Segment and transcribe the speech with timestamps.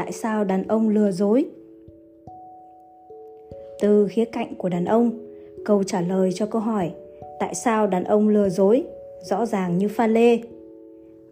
[0.00, 1.46] tại sao đàn ông lừa dối?
[3.80, 5.10] Từ khía cạnh của đàn ông,
[5.64, 6.90] câu trả lời cho câu hỏi,
[7.40, 8.84] tại sao đàn ông lừa dối?
[9.22, 10.38] Rõ ràng như pha lê.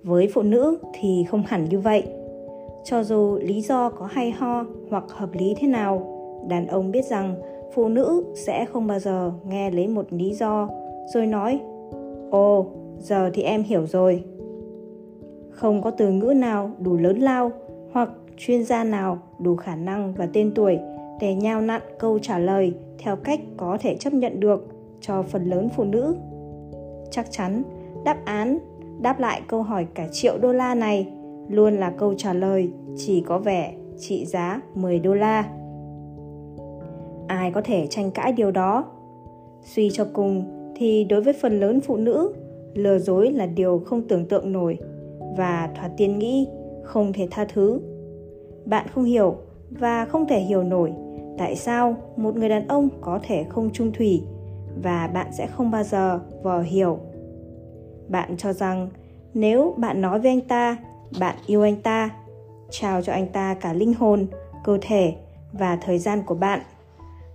[0.03, 2.03] Với phụ nữ thì không hẳn như vậy.
[2.85, 7.05] Cho dù lý do có hay ho hoặc hợp lý thế nào, đàn ông biết
[7.05, 7.35] rằng
[7.75, 10.69] phụ nữ sẽ không bao giờ nghe lấy một lý do,
[11.15, 11.61] rồi nói,
[12.31, 12.67] ồ,
[12.99, 14.23] giờ thì em hiểu rồi.
[15.51, 17.53] Không có từ ngữ nào đủ lớn lao
[17.93, 20.79] hoặc chuyên gia nào đủ khả năng và tên tuổi
[21.21, 24.67] để nhao nặn câu trả lời theo cách có thể chấp nhận được
[25.01, 26.17] cho phần lớn phụ nữ
[27.11, 27.63] chắc chắn
[28.05, 28.59] đáp án
[29.01, 31.13] đáp lại câu hỏi cả triệu đô la này
[31.49, 35.49] luôn là câu trả lời chỉ có vẻ trị giá 10 đô la.
[37.27, 38.85] Ai có thể tranh cãi điều đó?
[39.63, 40.45] Suy cho cùng
[40.77, 42.33] thì đối với phần lớn phụ nữ,
[42.75, 44.79] lừa dối là điều không tưởng tượng nổi
[45.37, 46.49] và thoạt tiên nghĩ
[46.89, 47.81] không thể tha thứ.
[48.65, 49.37] Bạn không hiểu
[49.71, 50.93] và không thể hiểu nổi
[51.39, 54.23] tại sao một người đàn ông có thể không trung thủy
[54.83, 56.99] và bạn sẽ không bao giờ vò hiểu.
[58.09, 58.89] Bạn cho rằng
[59.35, 60.77] nếu bạn nói với anh ta,
[61.21, 62.11] bạn yêu anh ta,
[62.71, 64.27] trao cho anh ta cả linh hồn,
[64.65, 65.15] cơ thể
[65.53, 66.61] và thời gian của bạn,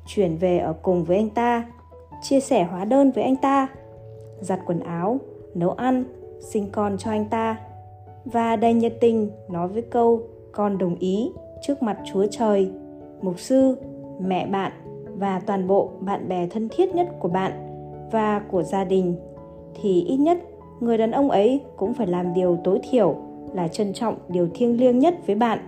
[0.08, 1.66] chuyển về ở cùng với anh ta,
[2.22, 3.68] chia sẻ hóa đơn với anh ta,
[4.42, 5.20] giặt quần áo,
[5.56, 6.04] nấu ăn,
[6.40, 7.58] sinh con cho anh ta
[8.26, 10.22] và đầy nhiệt tình nói với câu,
[10.52, 12.72] con đồng ý trước mặt chúa trời.
[13.22, 13.78] Mục sư,
[14.20, 14.72] mẹ bạn
[15.18, 17.52] và toàn bộ bạn bè thân thiết nhất của bạn
[18.12, 19.16] và của gia đình,
[19.82, 20.38] thì ít nhất
[20.80, 23.16] người đàn ông ấy cũng phải làm điều tối thiểu
[23.54, 25.60] là trân trọng điều thiêng liêng nhất với bạn.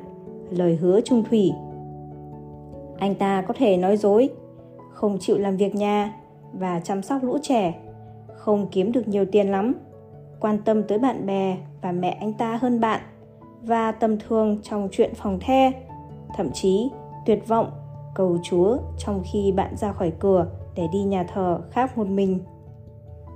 [0.50, 1.52] Lời hứa trung thủy.
[2.98, 4.30] Anh ta có thể nói dối,
[4.90, 6.14] không chịu làm việc nhà
[6.54, 7.76] và chăm sóc lũ trẻ,
[8.36, 9.74] không kiếm được nhiều tiền lắm,
[10.40, 13.02] quan tâm tới bạn bè và mẹ anh ta hơn bạn,
[13.64, 15.72] và tầm thường trong chuyện phòng the,
[16.38, 16.90] thậm chí
[17.26, 17.72] tuyệt vọng
[18.16, 22.40] cầu chúa trong khi bạn ra khỏi cửa để đi nhà thờ khác một mình.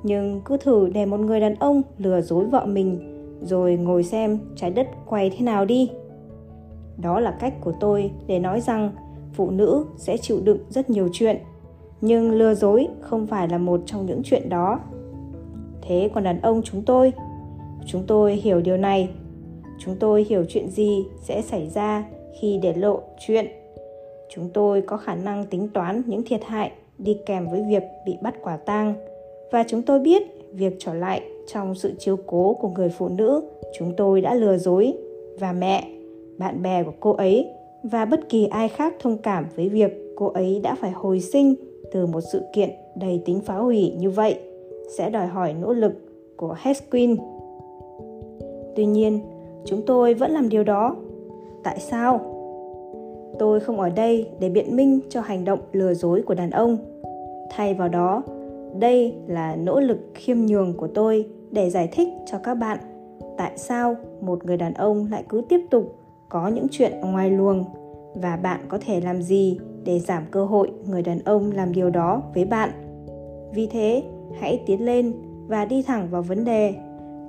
[0.03, 2.99] Nhưng cứ thử để một người đàn ông lừa dối vợ mình,
[3.41, 5.91] rồi ngồi xem trái đất quay thế nào đi.
[6.97, 8.91] Đó là cách của tôi để nói rằng
[9.33, 11.37] phụ nữ sẽ chịu đựng rất nhiều chuyện,
[12.01, 14.79] nhưng lừa dối không phải là một trong những chuyện đó.
[15.81, 17.13] Thế còn đàn ông chúng tôi
[17.91, 19.09] chúng tôi hiểu điều này.
[19.79, 22.05] Chúng tôi hiểu chuyện gì sẽ xảy ra
[22.39, 23.45] khi để lộ chuyện.
[24.29, 28.17] Chúng tôi có khả năng tính toán những thiệt hại đi kèm với việc bị
[28.21, 28.93] bắt quả tang.
[29.51, 30.23] Và chúng tôi biết
[30.53, 33.41] việc trở lại trong sự chiếu cố của người phụ nữ
[33.77, 34.93] chúng tôi đã lừa dối.
[35.39, 35.87] Và mẹ,
[36.37, 37.47] bạn bè của cô ấy
[37.83, 41.55] và bất kỳ ai khác thông cảm với việc cô ấy đã phải hồi sinh
[41.91, 44.39] từ một sự kiện đầy tính phá hủy như vậy
[44.97, 45.93] sẽ đòi hỏi nỗ lực
[46.37, 47.15] của Hesquin.
[48.75, 49.19] Tuy nhiên,
[49.65, 50.95] chúng tôi vẫn làm điều đó.
[51.63, 52.19] Tại sao?
[53.39, 56.77] Tôi không ở đây để biện minh cho hành động lừa dối của đàn ông.
[57.49, 58.23] Thay vào đó,
[58.79, 62.77] đây là nỗ lực khiêm nhường của tôi để giải thích cho các bạn
[63.37, 65.95] tại sao một người đàn ông lại cứ tiếp tục
[66.29, 67.65] có những chuyện ngoài luồng
[68.15, 71.89] và bạn có thể làm gì để giảm cơ hội người đàn ông làm điều
[71.89, 72.69] đó với bạn
[73.53, 74.03] vì thế
[74.39, 75.13] hãy tiến lên
[75.47, 76.73] và đi thẳng vào vấn đề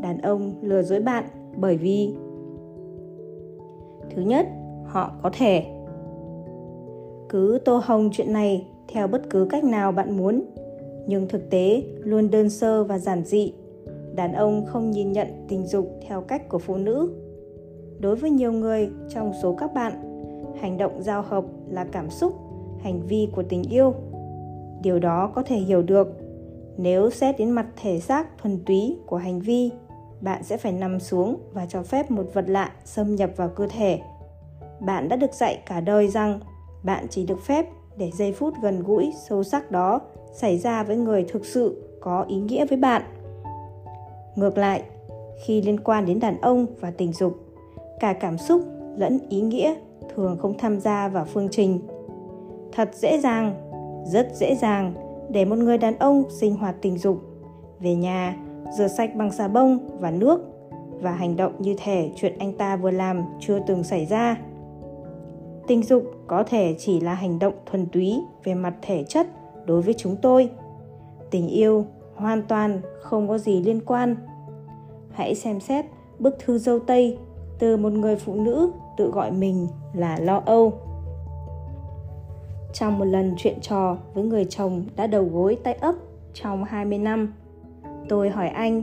[0.03, 1.25] đàn ông lừa dối bạn
[1.57, 2.15] bởi vì
[4.11, 4.47] thứ nhất,
[4.85, 5.67] họ có thể
[7.29, 10.43] cứ tô hồng chuyện này theo bất cứ cách nào bạn muốn,
[11.07, 13.53] nhưng thực tế luôn đơn sơ và giản dị.
[14.15, 17.11] Đàn ông không nhìn nhận tình dục theo cách của phụ nữ.
[17.99, 19.93] Đối với nhiều người trong số các bạn,
[20.61, 22.33] hành động giao hợp là cảm xúc,
[22.81, 23.95] hành vi của tình yêu.
[24.83, 26.09] Điều đó có thể hiểu được
[26.77, 29.71] nếu xét đến mặt thể xác thuần túy của hành vi
[30.21, 33.67] bạn sẽ phải nằm xuống và cho phép một vật lạ xâm nhập vào cơ
[33.67, 34.01] thể.
[34.81, 36.41] Bạn đã được dạy cả đời rằng
[36.83, 37.67] bạn chỉ được phép
[37.97, 40.01] để giây phút gần gũi, sâu sắc đó
[40.33, 43.03] xảy ra với người thực sự có ý nghĩa với bạn.
[44.37, 44.83] Ngược lại,
[45.45, 47.33] khi liên quan đến đàn ông và tình dục,
[48.01, 48.63] cả cảm xúc
[48.97, 49.75] lẫn ý nghĩa
[50.15, 51.81] thường không tham gia vào phương trình.
[52.73, 53.55] Thật dễ dàng,
[54.07, 54.95] rất dễ dàng
[55.31, 57.21] để một người đàn ông sinh hoạt tình dục,
[57.81, 58.37] về nhà
[58.77, 60.41] rửa sạch bằng xà bông và nước
[61.01, 64.37] và hành động như thể chuyện anh ta vừa làm chưa từng xảy ra.
[65.67, 69.27] Tình dục có thể chỉ là hành động thuần túy về mặt thể chất
[69.67, 70.51] đối với chúng tôi.
[71.31, 74.17] Tình yêu hoàn toàn không có gì liên quan.
[75.13, 75.85] Hãy xem xét
[76.19, 77.19] bức thư dâu tây
[77.59, 80.73] từ một người phụ nữ tự gọi mình là lo âu.
[82.73, 85.95] Trong một lần chuyện trò với người chồng đã đầu gối tay ấp
[86.35, 87.35] trong 20 năm.
[88.11, 88.83] Tôi hỏi anh,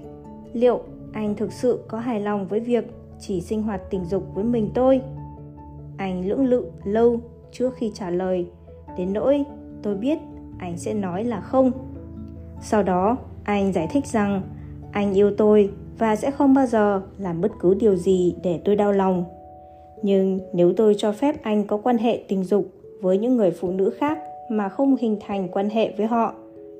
[0.53, 0.81] liệu
[1.13, 2.85] anh thực sự có hài lòng với việc
[3.19, 5.01] chỉ sinh hoạt tình dục với mình tôi?
[5.97, 7.19] anh lưỡng lự lâu
[7.51, 8.47] trước khi trả lời
[8.97, 9.44] đến nỗi
[9.83, 10.18] tôi biết
[10.59, 11.71] anh sẽ nói là không
[12.62, 14.41] sau đó anh giải thích rằng
[14.91, 18.75] anh yêu tôi và sẽ không bao giờ làm bất cứ điều gì để tôi
[18.75, 19.25] đau lòng
[20.03, 22.65] nhưng nếu tôi cho phép anh có quan hệ tình dục
[23.01, 24.19] với những người phụ nữ khác
[24.50, 26.33] mà không hình thành quan hệ với họ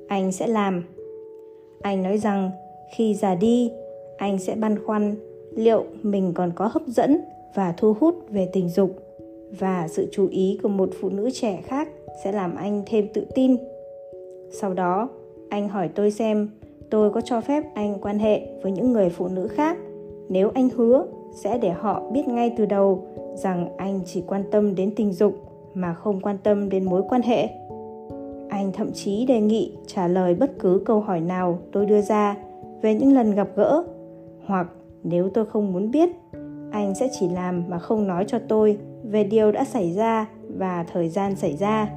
[0.08, 0.84] anh sẽ làm
[1.82, 2.50] anh nói rằng,
[2.96, 3.72] khi già đi,
[4.16, 5.14] anh sẽ băn khoăn
[5.56, 7.20] liệu mình còn có hấp dẫn
[7.54, 8.90] và thu hút về tình dục.
[9.58, 11.88] Và sự chú ý của một phụ nữ trẻ khác
[12.24, 13.56] sẽ làm anh thêm tự tin.
[14.50, 15.08] Sau đó,
[15.50, 16.48] anh hỏi tôi xem,
[16.90, 19.78] tôi có cho phép anh quan hệ với những người phụ nữ khác.
[20.28, 21.06] Nếu anh hứa,
[21.42, 25.34] sẽ để họ biết ngay từ đầu rằng anh chỉ quan tâm đến tình dục
[25.74, 27.48] mà không quan tâm đến mối quan hệ
[28.48, 32.36] anh thậm chí đề nghị trả lời bất cứ câu hỏi nào tôi đưa ra
[32.82, 33.84] về những lần gặp gỡ.
[34.46, 34.68] Hoặc
[35.02, 36.10] nếu tôi không muốn biết,
[36.70, 40.84] anh sẽ chỉ làm mà không nói cho tôi về điều đã xảy ra và
[40.92, 41.90] thời gian xảy ra.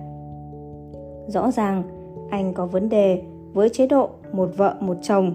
[1.27, 1.83] Rõ ràng,
[2.29, 3.21] anh có vấn đề
[3.53, 5.33] với chế độ một vợ một chồng.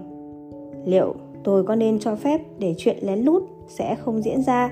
[0.85, 4.71] Liệu tôi có nên cho phép để chuyện lén lút sẽ không diễn ra?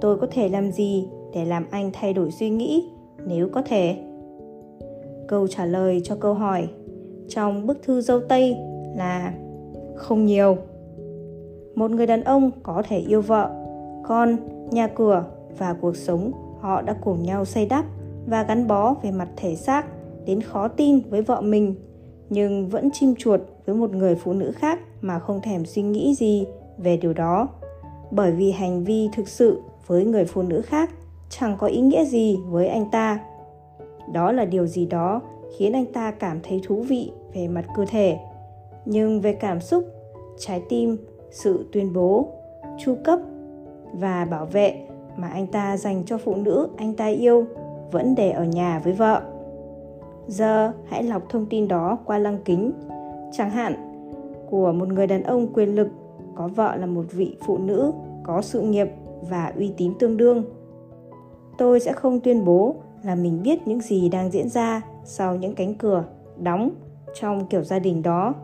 [0.00, 2.88] Tôi có thể làm gì để làm anh thay đổi suy nghĩ
[3.26, 3.96] nếu có thể?
[5.30, 6.68] Câu trả lời cho câu hỏi
[7.28, 8.56] trong bức thư dâu tây
[8.96, 9.32] là
[9.96, 10.56] không nhiều.
[11.74, 13.50] Một người đàn ông có thể yêu vợ,
[14.04, 14.36] con,
[14.70, 15.24] nhà cửa
[15.58, 17.84] và cuộc sống họ đã cùng nhau xây đắp
[18.26, 19.86] và gắn bó về mặt thể xác
[20.26, 21.74] đến khó tin với vợ mình,
[22.30, 26.14] nhưng vẫn chim chuột với một người phụ nữ khác mà không thèm suy nghĩ
[26.14, 26.46] gì
[26.78, 27.48] về điều đó.
[28.10, 30.90] Bởi vì hành vi thực sự với người phụ nữ khác
[31.28, 33.20] chẳng có ý nghĩa gì với anh ta
[34.12, 35.20] đó là điều gì đó
[35.56, 38.18] khiến anh ta cảm thấy thú vị về mặt cơ thể.
[38.84, 39.84] Nhưng về cảm xúc,
[40.38, 40.96] trái tim,
[41.30, 42.28] sự tuyên bố,
[42.78, 43.18] chu cấp
[43.92, 44.86] và bảo vệ
[45.16, 47.44] mà anh ta dành cho phụ nữ anh ta yêu
[47.92, 49.22] vẫn để ở nhà với vợ.
[50.26, 52.72] Giờ hãy lọc thông tin đó qua lăng kính.
[53.32, 53.74] Chẳng hạn,
[54.50, 55.88] của một người đàn ông quyền lực
[56.34, 57.92] có vợ là một vị phụ nữ
[58.22, 58.88] có sự nghiệp
[59.30, 60.44] và uy tín tương đương.
[61.58, 65.54] Tôi sẽ không tuyên bố là mình biết những gì đang diễn ra sau những
[65.54, 66.04] cánh cửa
[66.38, 66.70] đóng
[67.20, 68.34] trong kiểu gia đình đó.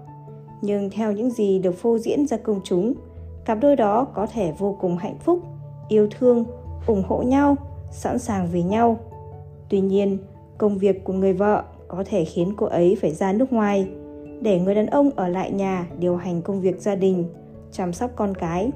[0.62, 2.94] Nhưng theo những gì được phô diễn ra công chúng,
[3.44, 5.40] cặp đôi đó có thể vô cùng hạnh phúc,
[5.88, 6.44] yêu thương,
[6.86, 7.56] ủng hộ nhau,
[7.90, 8.98] sẵn sàng vì nhau.
[9.68, 10.18] Tuy nhiên,
[10.58, 13.88] công việc của người vợ có thể khiến cô ấy phải ra nước ngoài
[14.40, 17.24] để người đàn ông ở lại nhà điều hành công việc gia đình,
[17.72, 18.70] chăm sóc con cái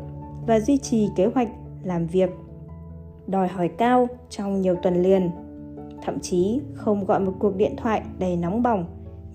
[0.46, 1.48] và duy trì kế hoạch
[1.82, 2.30] làm việc,
[3.26, 5.30] đòi hỏi cao trong nhiều tuần liền
[6.10, 8.84] thậm chí không gọi một cuộc điện thoại đầy nóng bỏng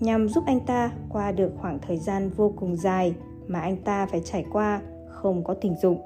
[0.00, 3.14] nhằm giúp anh ta qua được khoảng thời gian vô cùng dài
[3.46, 5.96] mà anh ta phải trải qua không có tình dục.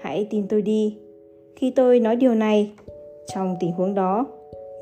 [0.00, 0.98] Hãy tin tôi đi.
[1.56, 2.72] Khi tôi nói điều này,
[3.34, 4.26] trong tình huống đó,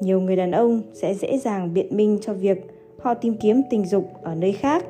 [0.01, 2.67] nhiều người đàn ông sẽ dễ dàng biện minh cho việc
[3.01, 4.85] họ tìm kiếm tình dục ở nơi khác.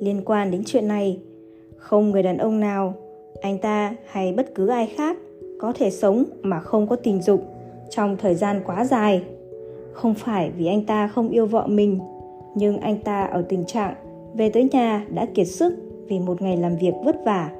[0.00, 1.18] Liên quan đến chuyện này,
[1.76, 2.94] không người đàn ông nào,
[3.42, 5.16] anh ta hay bất cứ ai khác
[5.58, 7.40] có thể sống mà không có tình dục
[7.96, 9.22] trong thời gian quá dài.
[9.92, 11.98] Không phải vì anh ta không yêu vợ mình,
[12.54, 13.94] nhưng anh ta ở tình trạng
[14.34, 15.74] về tới nhà đã kiệt sức
[16.08, 17.50] vì một ngày làm việc vất vả,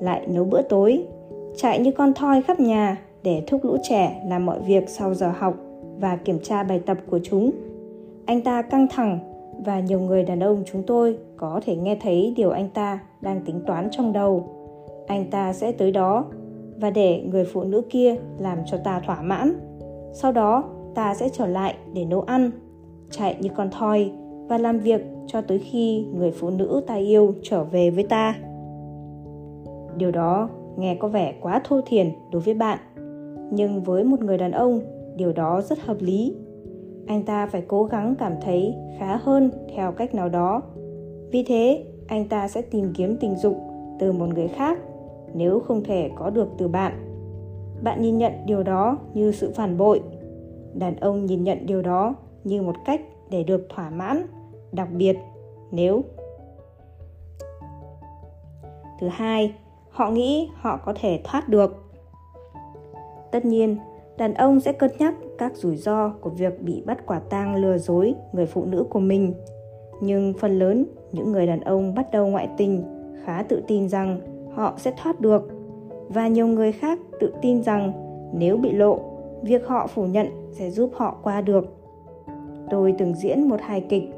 [0.00, 1.04] lại nấu bữa tối,
[1.56, 5.32] chạy như con thoi khắp nhà để thúc lũ trẻ làm mọi việc sau giờ
[5.38, 5.54] học
[6.00, 7.50] và kiểm tra bài tập của chúng.
[8.26, 9.18] Anh ta căng thẳng
[9.64, 13.40] và nhiều người đàn ông chúng tôi có thể nghe thấy điều anh ta đang
[13.40, 14.48] tính toán trong đầu.
[15.06, 16.24] Anh ta sẽ tới đó
[16.80, 19.52] và để người phụ nữ kia làm cho ta thỏa mãn
[20.14, 22.50] sau đó, ta sẽ trở lại để nấu ăn,
[23.10, 24.12] chạy như con thoi
[24.48, 28.34] và làm việc cho tới khi người phụ nữ ta yêu trở về với ta.
[29.96, 32.78] Điều đó nghe có vẻ quá thô thiển đối với bạn,
[33.50, 34.80] nhưng với một người đàn ông,
[35.16, 36.34] điều đó rất hợp lý.
[37.06, 40.62] Anh ta phải cố gắng cảm thấy khá hơn theo cách nào đó.
[41.30, 43.56] Vì thế, anh ta sẽ tìm kiếm tình dục
[43.98, 44.78] từ một người khác,
[45.34, 47.03] nếu không thể có được từ bạn
[47.84, 50.02] bạn nhìn nhận điều đó như sự phản bội.
[50.74, 52.14] Đàn ông nhìn nhận điều đó
[52.44, 53.00] như một cách
[53.30, 54.26] để được thỏa mãn,
[54.72, 55.16] đặc biệt
[55.70, 56.04] nếu
[59.00, 59.54] thứ hai,
[59.90, 61.84] họ nghĩ họ có thể thoát được.
[63.32, 63.76] Tất nhiên,
[64.18, 67.78] đàn ông sẽ cân nhắc các rủi ro của việc bị bắt quả tang lừa
[67.78, 69.34] dối người phụ nữ của mình.
[70.00, 72.84] Nhưng phần lớn những người đàn ông bắt đầu ngoại tình
[73.24, 74.20] khá tự tin rằng
[74.54, 75.53] họ sẽ thoát được
[76.08, 77.92] và nhiều người khác tự tin rằng
[78.34, 78.98] nếu bị lộ,
[79.42, 81.76] việc họ phủ nhận sẽ giúp họ qua được.
[82.70, 84.10] Tôi từng diễn một hài kịch,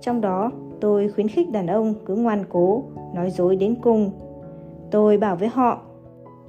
[0.00, 2.82] trong đó tôi khuyến khích đàn ông cứ ngoan cố,
[3.14, 4.10] nói dối đến cùng.
[4.90, 5.80] Tôi bảo với họ,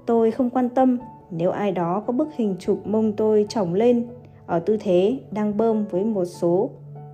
[0.06, 0.98] tôi không quan tâm
[1.32, 4.08] nếu ai đó có bức hình chụp mông tôi trồng lên
[4.46, 6.70] ở tư thế đang bơm với một số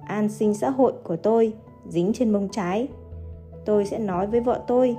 [0.07, 1.53] an sinh xã hội của tôi
[1.87, 2.87] dính trên mông trái.
[3.65, 4.97] Tôi sẽ nói với vợ tôi,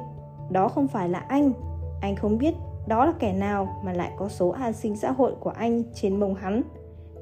[0.51, 1.53] đó không phải là anh
[2.01, 2.55] anh không biết
[2.89, 6.21] đó là kẻ nào mà lại có số an sinh xã hội của anh trên
[6.21, 6.63] mông hắn?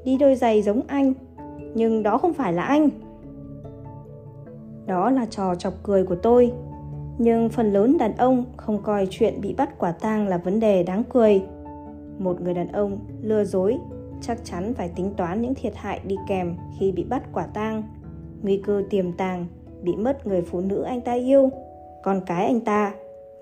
[0.04, 1.12] Đi đôi giày giống anh,
[1.74, 2.88] nhưng đó không phải là anh.
[4.86, 6.52] Đó là trò chọc cười của tôi,
[7.18, 10.82] nhưng phần lớn đàn ông không coi chuyện bị bắt quả tang là vấn đề
[10.82, 11.42] đáng cười.
[12.18, 13.78] Một người đàn ông lừa dối
[14.20, 17.82] chắc chắn phải tính toán những thiệt hại đi kèm khi bị bắt quả tang.
[18.42, 19.46] Nguy cơ tiềm tàng
[19.82, 21.50] bị mất người phụ nữ anh ta yêu.
[22.02, 22.94] Con cái anh ta,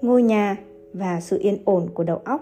[0.03, 0.57] ngôi nhà
[0.95, 2.41] và sự yên ổn của đầu óc.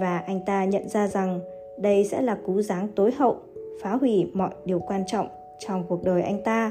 [0.00, 1.40] Và anh ta nhận ra rằng
[1.78, 3.36] đây sẽ là cú giáng tối hậu,
[3.82, 5.26] phá hủy mọi điều quan trọng
[5.58, 6.70] trong cuộc đời anh ta.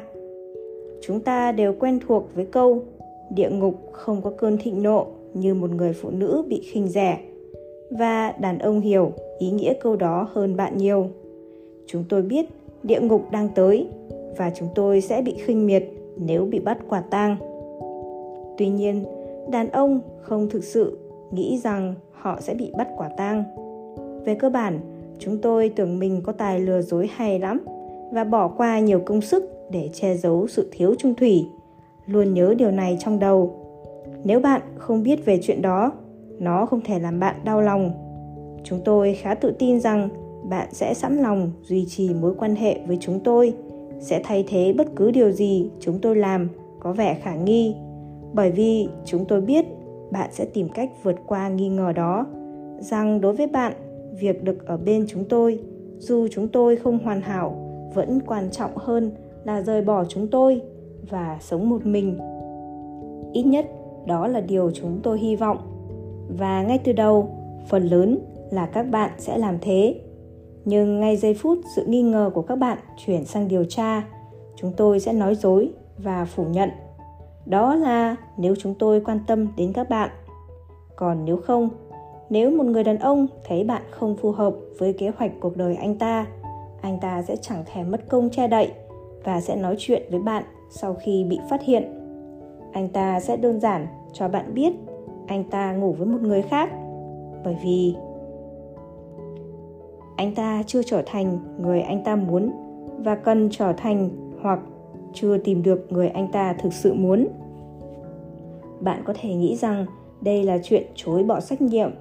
[1.01, 2.83] Chúng ta đều quen thuộc với câu,
[3.29, 7.19] địa ngục không có cơn thịnh nộ như một người phụ nữ bị khinh rẻ.
[7.91, 11.07] Và đàn ông hiểu ý nghĩa câu đó hơn bạn nhiều.
[11.87, 12.45] Chúng tôi biết
[12.83, 13.87] địa ngục đang tới
[14.37, 15.83] và chúng tôi sẽ bị khinh miệt
[16.17, 17.37] nếu bị bắt quả tang.
[18.57, 19.03] Tuy nhiên
[19.51, 20.97] đàn ông không thực sự
[21.31, 23.43] nghĩ rằng họ sẽ bị bắt quả tang.
[24.25, 24.79] Về cơ bản,
[25.19, 27.65] chúng tôi tưởng mình có tài lừa dối hay lắm
[28.11, 31.47] và bỏ qua nhiều công sức để che giấu sự thiếu trung thủy.
[32.05, 33.55] Luôn nhớ điều này trong đầu.
[34.23, 35.91] Nếu bạn không biết về chuyện đó,
[36.39, 37.91] nó không thể làm bạn đau lòng.
[38.63, 40.09] Chúng tôi khá tự tin rằng
[40.49, 43.53] bạn sẽ sẵn lòng duy trì mối quan hệ với chúng tôi,
[43.99, 46.49] sẽ thay thế bất cứ điều gì chúng tôi làm
[46.79, 47.75] có vẻ khả nghi
[48.37, 49.65] bởi vì chúng tôi biết
[50.11, 52.25] bạn sẽ tìm cách vượt qua nghi ngờ đó,
[52.79, 53.73] rằng đối với bạn,
[54.19, 55.59] việc được ở bên chúng tôi,
[55.97, 57.55] dù chúng tôi không hoàn hảo,
[57.93, 59.11] vẫn quan trọng hơn
[59.43, 60.61] là rời bỏ chúng tôi
[61.09, 62.17] và sống một mình.
[63.33, 63.65] Ít nhất,
[64.05, 65.57] đó là điều chúng tôi hy vọng.
[66.37, 67.29] Và ngay từ đầu,
[67.67, 68.19] phần lớn
[68.51, 70.01] là các bạn sẽ làm thế.
[70.65, 74.07] Nhưng ngay giây phút sự nghi ngờ của các bạn chuyển sang điều tra,
[74.55, 76.69] chúng tôi sẽ nói dối và phủ nhận
[77.49, 80.09] đó là nếu chúng tôi quan tâm đến các bạn.
[80.95, 81.69] Còn nếu không,
[82.29, 85.75] nếu một người đàn ông thấy bạn không phù hợp với kế hoạch cuộc đời
[85.75, 86.25] anh ta
[86.81, 88.71] anh ta sẽ chẳng thèm mất công che đậy
[89.23, 91.83] và sẽ nói chuyện với bạn sau khi bị phát hiện.
[92.71, 94.73] Anh ta sẽ đơn giản cho bạn biết
[95.27, 96.69] anh ta ngủ với một người khác,
[97.43, 97.95] bởi vì
[100.15, 102.51] anh ta chưa trở thành người anh ta muốn
[102.97, 104.09] và cần trở thành
[104.41, 104.59] hoặc
[105.21, 107.27] chưa tìm được người anh ta thực sự muốn.
[108.79, 109.85] Bạn có thể nghĩ rằng
[110.21, 111.91] đây là chuyện chối bỏ trách nhiệm,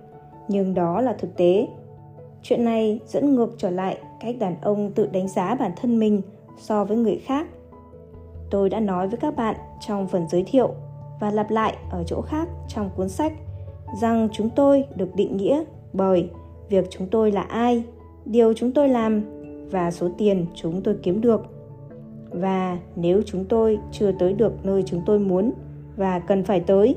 [0.48, 1.68] nhưng đó là thực tế.
[2.42, 6.22] Chuyện này dẫn ngược trở lại cách đàn ông tự đánh giá bản thân mình
[6.58, 7.46] so với người khác.
[8.50, 10.70] Tôi đã nói với các bạn trong phần giới thiệu
[11.20, 13.32] và lặp lại ở chỗ khác trong cuốn sách
[14.00, 16.30] rằng chúng tôi được định nghĩa bởi
[16.68, 17.82] việc chúng tôi là ai,
[18.24, 19.22] điều chúng tôi làm
[19.70, 21.55] và số tiền chúng tôi kiếm được
[22.30, 25.52] và nếu chúng tôi chưa tới được nơi chúng tôi muốn
[25.96, 26.96] và cần phải tới,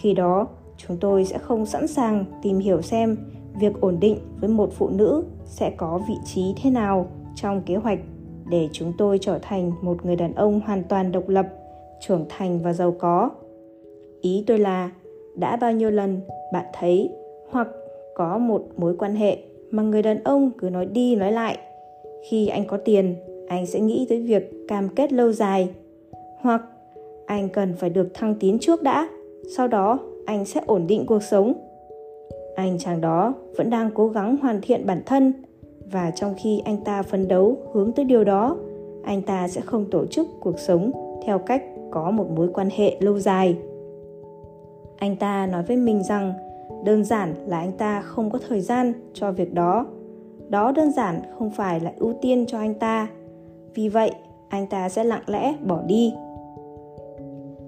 [0.00, 0.46] khi đó
[0.76, 3.16] chúng tôi sẽ không sẵn sàng tìm hiểu xem
[3.60, 7.76] việc ổn định với một phụ nữ sẽ có vị trí thế nào trong kế
[7.76, 7.98] hoạch
[8.50, 11.46] để chúng tôi trở thành một người đàn ông hoàn toàn độc lập,
[12.00, 13.30] trưởng thành và giàu có.
[14.20, 14.90] Ý tôi là,
[15.36, 16.20] đã bao nhiêu lần
[16.52, 17.10] bạn thấy
[17.50, 17.68] hoặc
[18.14, 19.38] có một mối quan hệ
[19.70, 21.58] mà người đàn ông cứ nói đi nói lại
[22.28, 23.14] khi anh có tiền
[23.48, 25.68] anh sẽ nghĩ tới việc cam kết lâu dài.
[26.40, 26.62] Hoặc,
[27.26, 29.08] anh cần phải được thăng tiến trước đã,
[29.56, 31.52] sau đó anh sẽ ổn định cuộc sống.
[32.56, 35.32] Anh chàng đó vẫn đang cố gắng hoàn thiện bản thân,
[35.92, 38.56] và trong khi anh ta phấn đấu hướng tới điều đó,
[39.04, 40.90] anh ta sẽ không tổ chức cuộc sống
[41.26, 43.56] theo cách có một mối quan hệ lâu dài.
[44.96, 46.32] Anh ta nói với mình rằng,
[46.84, 49.86] đơn giản là anh ta không có thời gian cho việc đó.
[50.48, 53.08] Đó đơn giản không phải là ưu tiên cho anh ta
[53.76, 54.10] vì vậy,
[54.48, 56.14] anh ta sẽ lặng lẽ bỏ đi.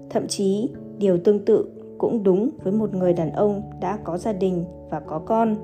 [0.09, 1.65] Thậm chí, điều tương tự
[1.97, 5.55] cũng đúng với một người đàn ông đã có gia đình và có con.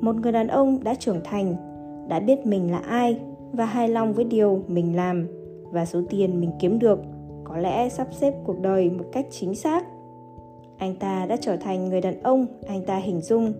[0.00, 1.56] Một người đàn ông đã trưởng thành,
[2.08, 3.20] đã biết mình là ai
[3.52, 5.28] và hài lòng với điều mình làm
[5.70, 7.00] và số tiền mình kiếm được,
[7.44, 9.86] có lẽ sắp xếp cuộc đời một cách chính xác.
[10.76, 13.52] Anh ta đã trở thành người đàn ông anh ta hình dung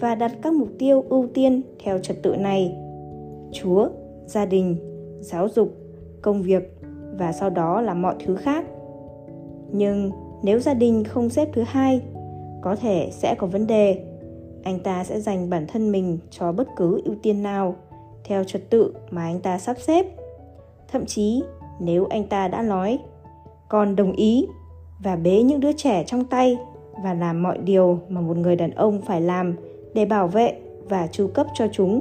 [0.00, 2.76] và đặt các mục tiêu ưu tiên theo trật tự này.
[3.52, 3.88] Chúa,
[4.26, 4.76] gia đình
[5.20, 5.76] giáo dục,
[6.22, 6.78] công việc
[7.18, 8.64] và sau đó là mọi thứ khác.
[9.72, 10.10] Nhưng
[10.42, 12.00] nếu gia đình không xếp thứ hai,
[12.62, 14.04] có thể sẽ có vấn đề.
[14.62, 17.74] Anh ta sẽ dành bản thân mình cho bất cứ ưu tiên nào,
[18.24, 20.06] theo trật tự mà anh ta sắp xếp.
[20.88, 21.42] Thậm chí,
[21.80, 22.98] nếu anh ta đã nói
[23.68, 24.46] còn đồng ý
[25.02, 26.58] và bế những đứa trẻ trong tay
[27.02, 29.56] và làm mọi điều mà một người đàn ông phải làm
[29.94, 32.00] để bảo vệ và chu cấp cho chúng.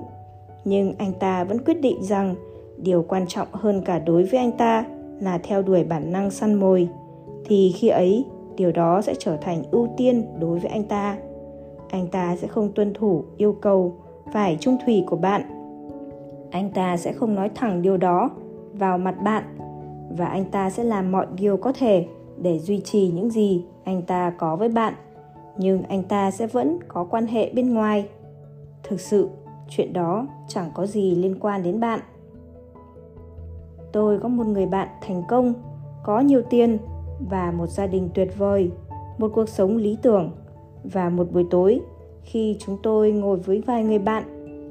[0.65, 2.35] Nhưng anh ta vẫn quyết định rằng
[2.77, 4.85] điều quan trọng hơn cả đối với anh ta
[5.19, 6.89] là theo đuổi bản năng săn mồi,
[7.45, 11.17] thì khi ấy, điều đó sẽ trở thành ưu tiên đối với anh ta.
[11.89, 13.95] Anh ta sẽ không tuân thủ yêu cầu
[14.33, 15.41] phải trung thủy của bạn.
[16.51, 18.29] Anh ta sẽ không nói thẳng điều đó
[18.73, 19.43] vào mặt bạn,
[20.17, 22.05] và anh ta sẽ làm mọi điều có thể
[22.41, 24.93] để duy trì những gì anh ta có với bạn.
[25.57, 28.05] Nhưng anh ta sẽ vẫn có quan hệ bên ngoài.
[28.83, 29.29] Thực sự,
[29.69, 31.99] chuyện đó chẳng có gì liên quan đến bạn
[33.95, 35.53] tôi có một người bạn thành công,
[36.03, 36.77] có nhiều tiền
[37.29, 38.71] và một gia đình tuyệt vời,
[39.17, 40.31] một cuộc sống lý tưởng
[40.83, 41.81] và một buổi tối
[42.23, 44.23] khi chúng tôi ngồi với vài người bạn,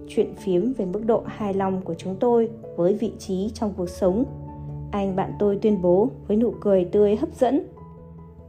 [0.08, 3.88] chuyện phiếm về mức độ hài lòng của chúng tôi với vị trí trong cuộc
[3.88, 4.24] sống.
[4.90, 7.66] Anh bạn tôi tuyên bố với nụ cười tươi hấp dẫn,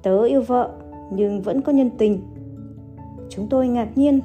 [0.03, 0.71] tớ yêu vợ,
[1.11, 2.21] nhưng vẫn có nhân tình.
[3.29, 4.19] Chúng tôi ngạc nhiên,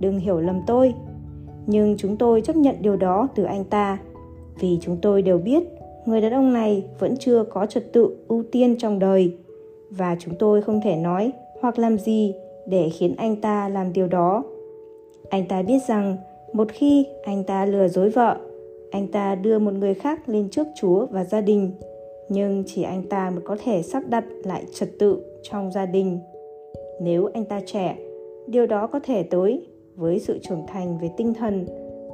[0.00, 0.94] đừng hiểu lầm tôi,
[1.66, 3.98] nhưng chúng tôi chấp nhận điều đó từ anh ta
[4.60, 5.62] vì chúng tôi đều biết,
[6.06, 9.36] người đàn ông này vẫn chưa có trật tự ưu tiên trong đời.
[9.90, 12.34] Và chúng tôi không thể nói hoặc làm gì
[12.66, 14.44] để khiến anh ta làm điều đó.
[15.30, 16.16] Anh ta biết rằng,
[16.52, 18.36] một khi anh ta lừa dối vợ,
[18.90, 21.70] anh ta đưa một người khác lên trước chúa và gia đình.
[22.28, 26.18] Nhưng chỉ anh ta mới có thể sắp đặt lại trật tự trong gia đình.
[27.00, 27.96] Nếu anh ta trẻ,
[28.46, 31.66] điều đó có thể tới với sự trưởng thành về tinh thần.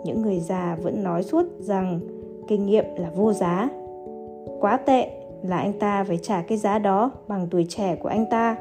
[0.04, 2.00] Những người già vẫn nói suốt rằng
[2.48, 3.68] kinh nghiệm là vô giá.
[4.60, 5.10] Quá tệ
[5.42, 8.56] là anh ta phải trả cái giá đó bằng tuổi trẻ của anh ta.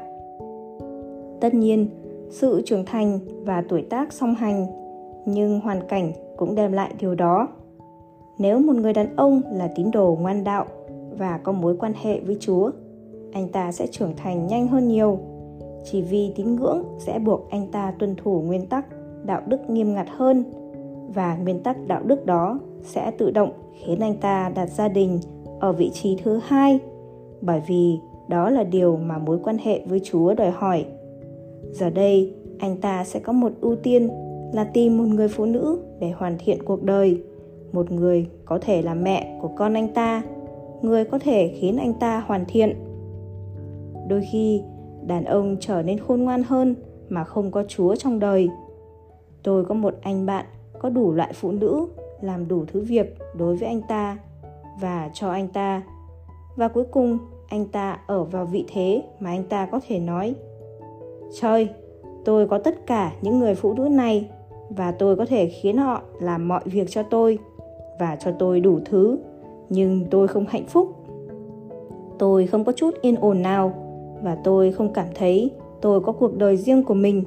[1.40, 1.86] Tất nhiên,
[2.30, 4.66] sự trưởng thành và tuổi tác song hành,
[5.26, 7.48] nhưng hoàn cảnh cũng đem lại điều đó.
[8.38, 10.66] Nếu một người đàn ông là tín đồ ngoan đạo
[11.18, 12.70] và có mối quan hệ với chúa,
[13.32, 15.18] anh ta sẽ trưởng thành nhanh hơn nhiều.
[15.84, 18.86] Chỉ vì tín ngưỡng sẽ buộc anh ta tuân thủ nguyên tắc,
[19.24, 20.44] đạo đức nghiêm ngặt hơn
[21.14, 25.20] và nguyên tắc đạo đức đó sẽ tự động khiến anh ta đặt gia đình
[25.60, 26.78] ở vị trí thứ hai,
[27.40, 27.98] bởi vì
[28.28, 30.84] đó là điều mà mối quan hệ với chúa đòi hỏi.
[31.72, 34.08] Giờ đây, anh ta sẽ có một ưu tiên
[34.52, 37.22] là tìm một người phụ nữ để hoàn thiện cuộc đời,
[37.72, 40.22] một người có thể là mẹ của con anh ta,
[40.82, 42.76] người có thể khiến anh ta hoàn thiện.
[44.08, 44.62] Đôi khi,
[45.06, 46.74] đàn ông trở nên khôn ngoan hơn
[47.08, 48.48] mà không có chúa trong đời.
[49.42, 50.44] Tôi có một anh bạn
[50.82, 51.86] có đủ loại phụ nữ
[52.20, 54.18] làm đủ thứ việc đối với anh ta
[54.80, 55.82] và cho anh ta.
[56.56, 57.18] Và cuối cùng,
[57.48, 60.34] anh ta ở vào vị thế mà anh ta có thể nói,
[61.40, 61.68] trời,
[62.24, 64.28] tôi có tất cả những người phụ nữ này
[64.68, 67.38] và tôi có thể khiến họ làm mọi việc cho tôi
[68.00, 69.18] và cho tôi đủ thứ,
[69.68, 70.88] nhưng tôi không hạnh phúc.
[72.18, 73.72] Tôi không có chút yên ổn nào
[74.22, 77.24] và tôi không cảm thấy tôi có cuộc đời riêng của mình.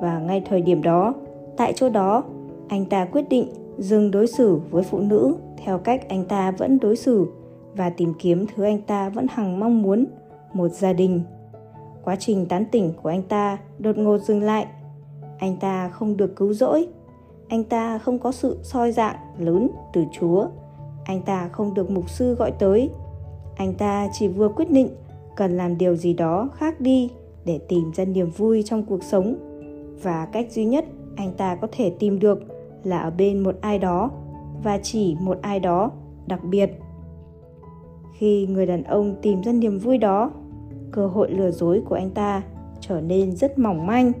[0.00, 1.14] Và ngay thời điểm đó
[1.56, 2.24] tại chỗ đó,
[2.68, 6.78] anh ta quyết định dừng đối xử với phụ nữ theo cách anh ta vẫn
[6.78, 7.26] đối xử
[7.76, 10.06] và tìm kiếm thứ anh ta vẫn hằng mong muốn,
[10.52, 11.22] một gia đình.
[12.04, 14.66] Quá trình tán tỉnh của anh ta đột ngột dừng lại.
[15.38, 16.88] Anh ta không được cứu rỗi.
[17.48, 20.46] Anh ta không có sự soi dạng lớn từ chúa.
[21.04, 22.90] Anh ta không được mục sư gọi tới.
[23.56, 24.88] Anh ta chỉ vừa quyết định
[25.36, 27.10] cần làm điều gì đó khác đi
[27.44, 29.34] để tìm ra niềm vui trong cuộc sống
[30.02, 30.84] và cách duy nhất
[31.16, 32.38] anh ta có thể tìm được
[32.84, 34.10] là ở bên một ai đó
[34.62, 35.90] và chỉ một ai đó
[36.26, 36.70] đặc biệt.
[38.12, 40.30] Khi người đàn ông tìm ra niềm vui đó,
[40.92, 42.42] cơ hội lừa dối của anh ta
[42.80, 44.12] trở nên rất mỏng manh.